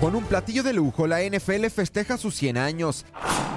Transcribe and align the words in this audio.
Con 0.00 0.14
un 0.14 0.22
platillo 0.22 0.62
de 0.62 0.72
lujo, 0.72 1.08
la 1.08 1.22
NFL 1.22 1.66
festeja 1.74 2.16
sus 2.18 2.36
100 2.36 2.56
años. 2.56 3.04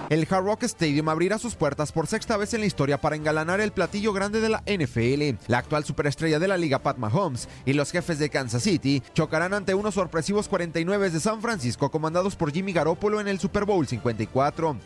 El 0.10 0.28
Hard 0.28 0.44
Rock 0.44 0.64
Stadium 0.64 1.08
abrirá 1.08 1.38
sus 1.38 1.54
puertas 1.54 1.92
por 1.92 2.08
sexta 2.08 2.36
vez 2.36 2.56
en 2.56 2.62
la 2.62 2.66
historia 2.66 3.00
para 3.00 3.16
engalanar 3.16 3.62
el 3.62 3.72
platillo 3.72 4.12
grande 4.12 4.42
de 4.42 4.50
la 4.50 4.64
NFL. 4.66 5.38
La 5.48 5.60
actual 5.60 5.86
superestrella 5.86 6.40
de 6.40 6.48
la 6.48 6.58
liga, 6.58 6.80
Pat 6.80 6.98
Mahomes, 6.98 7.48
y 7.64 7.74
los 7.74 7.92
jefes 7.92 8.18
de 8.18 8.32
Kansas 8.32 8.64
City 8.64 9.04
chocarán 9.14 9.54
ante 9.54 9.76
unos 9.76 9.94
sorpresivos 9.94 10.48
49 10.48 11.12
de 11.12 11.20
San 11.20 11.42
Francisco 11.42 11.92
comandados 11.92 12.36
por 12.36 12.52
Jimmy 12.52 12.74
Garoppolo 12.74 13.22
en 13.22 13.28
el 13.28 13.40
Super 13.40 13.66
Bowl 13.66 13.86
54. 13.86 14.78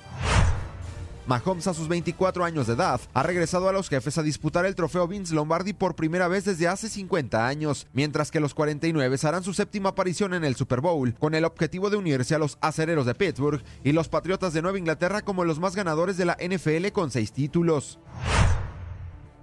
Mahomes 1.28 1.66
a 1.66 1.74
sus 1.74 1.88
24 1.88 2.46
años 2.46 2.68
de 2.68 2.74
edad 2.74 3.02
ha 3.14 3.24
regresado 3.24 3.68
a 3.68 3.72
los 3.72 3.90
jefes 3.90 4.18
a 4.18 4.24
disputar 4.24 4.66
el 4.66 4.76
trofeo 4.76 5.08
Vince 5.08 5.34
Lombardi 5.34 5.74
por 5.74 5.96
primera 5.96 6.28
vez 6.28 6.46
desde 6.46 6.68
hace 6.68 6.88
50 6.88 7.48
años, 7.48 7.88
mientras 7.94 8.30
que 8.30 8.40
los 8.40 8.54
49 8.54 9.18
harán 9.24 9.44
su 9.44 9.54
séptima 9.54 9.90
aparición 9.90 10.34
en 10.34 10.44
el 10.44 10.56
Super 10.56 10.82
Bowl 10.82 11.16
con 11.16 11.34
el 11.34 11.46
objetivo 11.46 11.90
de 11.90 11.98
unirse 11.98 12.36
a 12.36 12.40
los 12.40 12.58
acereros 12.62 13.06
de 13.06 13.16
Pittsburgh 13.16 13.64
y 13.84 13.92
los 13.92 14.08
Patriotas 14.08 14.54
de 14.54 14.62
Nueva 14.62 14.78
Inglaterra 14.78 15.24
como 15.24 15.46
los 15.46 15.60
más 15.60 15.76
ganadores 15.76 16.18
de 16.18 16.26
la 16.26 16.38
NFL 16.40 16.90
con 16.92 17.10
seis 17.10 17.32
títulos. 17.32 18.00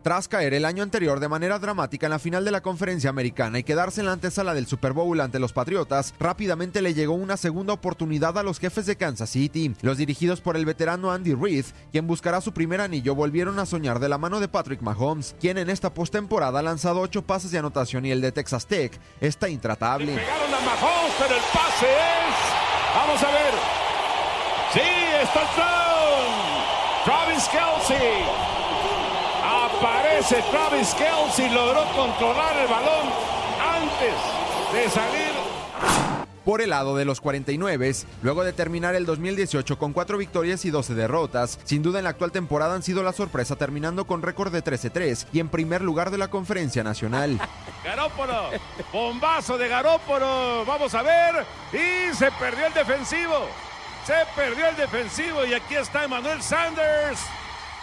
Tras 0.02 0.26
caer 0.26 0.52
el 0.52 0.64
año 0.64 0.82
anterior 0.82 1.20
de 1.20 1.28
manera 1.28 1.60
dramática 1.60 2.06
en 2.06 2.10
la 2.10 2.18
final 2.18 2.44
de 2.44 2.50
la 2.50 2.60
conferencia 2.60 3.08
americana 3.08 3.60
y 3.60 3.62
quedarse 3.62 4.00
en 4.00 4.06
la 4.06 4.12
antesala 4.12 4.52
del 4.52 4.66
Super 4.66 4.92
Bowl 4.92 5.20
ante 5.20 5.38
los 5.38 5.52
Patriotas, 5.52 6.12
rápidamente 6.18 6.82
le 6.82 6.92
llegó 6.92 7.14
una 7.14 7.36
segunda 7.36 7.72
oportunidad 7.72 8.36
a 8.36 8.42
los 8.42 8.58
jefes 8.58 8.86
de 8.86 8.96
Kansas 8.96 9.30
City. 9.30 9.76
Los 9.80 9.98
dirigidos 9.98 10.40
por 10.40 10.56
el 10.56 10.66
veterano 10.66 11.12
Andy 11.12 11.34
Reid, 11.34 11.66
quien 11.92 12.08
buscará 12.08 12.40
su 12.40 12.52
primer 12.52 12.80
anillo, 12.80 13.14
volvieron 13.14 13.60
a 13.60 13.66
soñar 13.66 14.00
de 14.00 14.08
la 14.08 14.18
mano 14.18 14.40
de 14.40 14.48
Patrick 14.48 14.82
Mahomes, 14.82 15.36
quien 15.40 15.56
en 15.56 15.70
esta 15.70 15.94
postemporada 15.94 16.58
ha 16.58 16.62
lanzado 16.62 16.98
ocho 16.98 17.22
pases 17.22 17.52
de 17.52 17.58
anotación 17.58 18.04
y 18.04 18.10
el 18.10 18.20
de 18.20 18.32
Texas 18.32 18.66
Tech 18.66 18.98
está 19.20 19.48
intratable. 19.48 20.16
Pegaron 20.16 20.52
a 20.52 20.60
Mahomes, 20.62 21.12
pero 21.16 21.36
el 21.36 21.42
pase 21.52 21.86
es. 21.86 22.62
Vamos 22.96 23.22
a 23.22 23.30
ver. 23.30 23.54
Sí, 24.72 24.80
está 25.22 25.42
el 25.42 25.48
Travis 27.04 27.48
Kelsey. 27.48 28.61
Aparece 29.82 30.40
Travis 30.52 30.94
Kelsey, 30.94 31.50
logró 31.50 31.82
controlar 31.96 32.56
el 32.56 32.68
balón 32.68 33.08
antes 33.58 34.14
de 34.72 34.88
salir. 34.88 35.32
Por 36.44 36.60
el 36.60 36.70
lado 36.70 36.94
de 36.94 37.04
los 37.04 37.20
49, 37.20 37.92
luego 38.22 38.44
de 38.44 38.52
terminar 38.52 38.94
el 38.94 39.06
2018 39.06 39.78
con 39.78 39.92
4 39.92 40.18
victorias 40.18 40.64
y 40.64 40.70
12 40.70 40.94
derrotas, 40.94 41.58
sin 41.64 41.82
duda 41.82 41.98
en 41.98 42.04
la 42.04 42.10
actual 42.10 42.30
temporada 42.30 42.76
han 42.76 42.84
sido 42.84 43.02
la 43.02 43.12
sorpresa 43.12 43.56
terminando 43.56 44.06
con 44.06 44.22
récord 44.22 44.52
de 44.52 44.62
13-3 44.62 45.26
y 45.32 45.40
en 45.40 45.48
primer 45.48 45.82
lugar 45.82 46.12
de 46.12 46.18
la 46.18 46.28
conferencia 46.28 46.84
nacional. 46.84 47.40
Garópolo, 47.84 48.50
bombazo 48.92 49.58
de 49.58 49.66
Garópolo, 49.66 50.64
vamos 50.64 50.94
a 50.94 51.02
ver, 51.02 51.44
y 51.72 52.14
se 52.14 52.30
perdió 52.38 52.66
el 52.66 52.74
defensivo, 52.74 53.48
se 54.06 54.14
perdió 54.36 54.68
el 54.68 54.76
defensivo 54.76 55.44
y 55.44 55.54
aquí 55.54 55.74
está 55.74 56.04
Emmanuel 56.04 56.40
Sanders. 56.40 57.18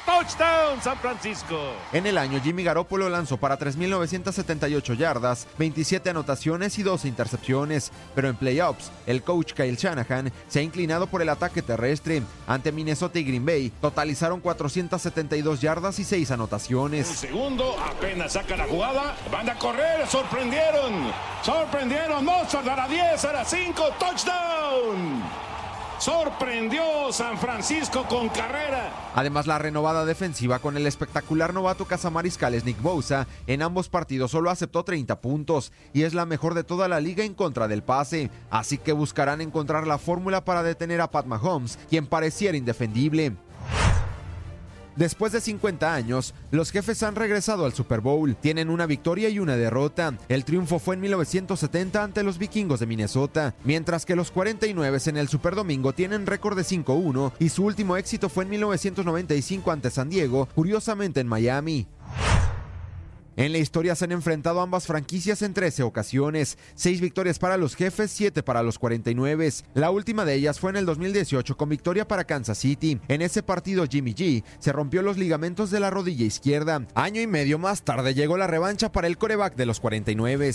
Touchdown 0.10 0.82
San 0.82 0.98
Francisco. 0.98 1.56
En 1.94 2.08
el 2.08 2.18
año, 2.18 2.42
Jimmy 2.42 2.64
Garoppolo 2.64 3.08
lanzó 3.10 3.38
para 3.38 3.60
3.978 3.60 4.98
yardas, 4.98 5.46
27 5.60 6.10
anotaciones 6.10 6.80
y 6.80 6.84
12 6.84 7.08
intercepciones, 7.08 7.92
pero 8.16 8.28
en 8.28 8.36
playoffs, 8.36 8.92
el 9.06 9.22
coach 9.22 9.54
Kyle 9.54 9.76
Shanahan 9.76 10.34
se 10.48 10.60
ha 10.60 10.62
inclinado 10.64 11.06
por 11.06 11.22
el 11.22 11.30
ataque 11.30 11.62
terrestre. 11.62 12.24
Ante 12.48 12.72
Minnesota 12.72 13.20
y 13.20 13.24
Green 13.24 13.46
Bay, 13.46 13.72
totalizaron 13.82 14.40
472 14.40 15.62
yardas 15.62 16.00
y 16.00 16.04
6 16.04 16.32
anotaciones. 16.32 17.08
Un 17.08 17.16
segundo, 17.16 17.76
apenas 17.80 18.34
saca 18.34 18.58
la 18.58 18.66
jugada, 18.66 19.16
van 19.32 19.48
a 19.48 19.60
correr, 19.60 20.08
sorprendieron, 20.08 21.12
sorprendieron, 21.44 22.26
Mozart 22.26 22.68
a 22.68 22.76
la 22.76 22.88
10, 22.88 23.26
a 23.26 23.34
la 23.34 23.46
5, 23.46 23.84
touchdown. 24.00 25.49
Sorprendió 26.00 27.12
San 27.12 27.38
Francisco 27.38 28.06
con 28.08 28.30
carrera. 28.30 29.12
Además, 29.16 29.48
la 29.48 29.58
renovada 29.58 30.06
defensiva 30.06 30.60
con 30.60 30.78
el 30.78 30.88
espectacular 30.88 31.54
novato 31.54 31.84
cazamariscales 31.84 32.64
Nick 32.64 32.82
Bosa 32.82 33.28
en 33.48 33.62
ambos 33.62 33.90
partidos 33.90 34.32
solo 34.32 34.50
aceptó 34.50 34.86
30 34.86 35.20
puntos 35.20 35.74
y 35.92 36.04
es 36.04 36.14
la 36.14 36.26
mejor 36.26 36.54
de 36.54 36.64
toda 36.64 36.88
la 36.88 37.02
liga 37.02 37.26
en 37.26 37.34
contra 37.34 37.68
del 37.68 37.84
pase. 37.84 38.32
Así 38.50 38.78
que 38.78 38.94
buscarán 38.94 39.42
encontrar 39.42 39.88
la 39.88 39.98
fórmula 39.98 40.46
para 40.46 40.64
detener 40.64 41.02
a 41.02 41.12
Pat 41.12 41.26
Mahomes, 41.26 41.78
quien 41.90 42.08
pareciera 42.08 42.58
indefendible. 42.58 43.36
Después 45.00 45.32
de 45.32 45.40
50 45.40 45.94
años, 45.94 46.34
los 46.52 46.72
jefes 46.72 47.04
han 47.04 47.16
regresado 47.16 47.64
al 47.64 47.72
Super 47.72 48.02
Bowl. 48.02 48.36
Tienen 48.36 48.70
una 48.70 48.86
victoria 48.86 49.30
y 49.30 49.40
una 49.40 49.56
derrota. 49.56 50.18
El 50.28 50.44
triunfo 50.44 50.78
fue 50.78 50.96
en 50.96 51.02
1970 51.02 52.04
ante 52.04 52.22
los 52.22 52.38
vikingos 52.38 52.82
de 52.82 52.86
Minnesota, 52.86 53.56
mientras 53.64 54.06
que 54.06 54.18
los 54.18 54.30
49 54.30 55.00
en 55.06 55.16
el 55.16 55.30
Super 55.30 55.56
Domingo 55.56 55.94
tienen 55.94 56.28
récord 56.28 56.58
de 56.58 56.64
5-1 56.64 57.32
y 57.40 57.48
su 57.48 57.64
último 57.64 57.96
éxito 57.96 58.28
fue 58.28 58.44
en 58.44 58.50
1995 58.50 59.72
ante 59.72 59.90
San 59.90 60.10
Diego, 60.10 60.50
curiosamente 60.54 61.22
en 61.22 61.28
Miami. 61.28 61.88
En 63.40 63.54
la 63.54 63.58
historia 63.58 63.96
se 63.96 64.04
han 64.04 64.12
enfrentado 64.12 64.60
ambas 64.60 64.86
franquicias 64.86 65.42
en 65.44 65.54
13 65.54 65.84
ocasiones, 65.84 66.58
6 66.76 67.00
victorias 67.00 67.40
para 67.40 67.56
los 67.56 67.74
jefes, 67.74 68.12
7 68.12 68.44
para 68.44 68.64
los 68.64 68.78
49. 68.78 69.50
La 69.76 69.92
última 69.92 70.26
de 70.26 70.34
ellas 70.34 70.60
fue 70.60 70.72
en 70.72 70.76
el 70.76 70.86
2018 70.86 71.56
con 71.56 71.70
victoria 71.70 72.06
para 72.06 72.26
Kansas 72.26 72.58
City. 72.58 73.00
En 73.08 73.22
ese 73.22 73.42
partido 73.42 73.86
Jimmy 73.90 74.14
G 74.14 74.44
se 74.60 74.74
rompió 74.74 75.02
los 75.04 75.18
ligamentos 75.18 75.72
de 75.72 75.80
la 75.80 75.90
rodilla 75.90 76.26
izquierda. 76.26 76.86
Año 76.96 77.22
y 77.22 77.28
medio 77.28 77.58
más 77.60 77.84
tarde 77.84 78.14
llegó 78.14 78.36
la 78.36 78.48
revancha 78.48 78.92
para 78.92 79.08
el 79.08 79.18
coreback 79.18 79.56
de 79.56 79.66
los 79.66 79.80
49. 79.80 80.52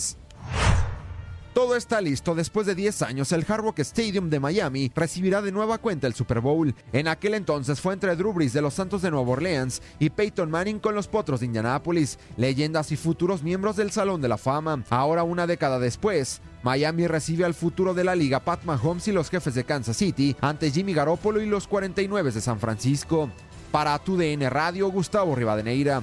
Todo 1.54 1.76
está 1.76 2.00
listo. 2.00 2.34
Después 2.34 2.66
de 2.66 2.74
10 2.74 3.02
años, 3.02 3.30
el 3.30 3.46
Hard 3.46 3.62
Rock 3.62 3.78
Stadium 3.78 4.28
de 4.28 4.40
Miami 4.40 4.90
recibirá 4.92 5.40
de 5.40 5.52
nueva 5.52 5.78
cuenta 5.78 6.08
el 6.08 6.14
Super 6.14 6.40
Bowl. 6.40 6.74
En 6.92 7.06
aquel 7.06 7.34
entonces 7.34 7.80
fue 7.80 7.94
entre 7.94 8.16
Drew 8.16 8.32
Brees 8.32 8.52
de 8.52 8.60
los 8.60 8.74
Santos 8.74 9.02
de 9.02 9.12
Nueva 9.12 9.30
Orleans 9.30 9.80
y 10.00 10.10
Peyton 10.10 10.50
Manning 10.50 10.80
con 10.80 10.96
los 10.96 11.06
Potros 11.06 11.38
de 11.38 11.46
Indianápolis, 11.46 12.18
leyendas 12.36 12.90
y 12.90 12.96
futuros 12.96 13.44
miembros 13.44 13.76
del 13.76 13.92
Salón 13.92 14.20
de 14.20 14.26
la 14.26 14.36
Fama. 14.36 14.82
Ahora, 14.90 15.22
una 15.22 15.46
década 15.46 15.78
después, 15.78 16.40
Miami 16.64 17.06
recibe 17.06 17.44
al 17.44 17.54
futuro 17.54 17.94
de 17.94 18.02
la 18.02 18.16
liga 18.16 18.40
Pat 18.40 18.64
Mahomes 18.64 19.06
y 19.06 19.12
los 19.12 19.30
jefes 19.30 19.54
de 19.54 19.62
Kansas 19.62 19.96
City 19.96 20.34
ante 20.40 20.72
Jimmy 20.72 20.92
Garoppolo 20.92 21.40
y 21.40 21.46
los 21.46 21.68
49 21.68 22.32
de 22.32 22.40
San 22.40 22.58
Francisco. 22.58 23.30
Para 23.70 23.96
tu 24.00 24.16
DN 24.16 24.50
Radio, 24.50 24.88
Gustavo 24.88 25.36
Rivadeneira. 25.36 26.02